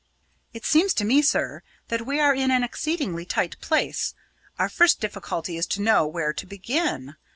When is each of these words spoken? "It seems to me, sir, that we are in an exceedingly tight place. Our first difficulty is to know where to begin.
"It 0.51 0.65
seems 0.65 0.95
to 0.95 1.05
me, 1.05 1.21
sir, 1.21 1.61
that 1.89 2.07
we 2.07 2.19
are 2.19 2.33
in 2.33 2.49
an 2.49 2.63
exceedingly 2.63 3.23
tight 3.23 3.57
place. 3.61 4.15
Our 4.57 4.67
first 4.67 4.99
difficulty 4.99 5.57
is 5.57 5.67
to 5.67 5.81
know 5.83 6.07
where 6.07 6.33
to 6.33 6.45
begin. 6.47 7.17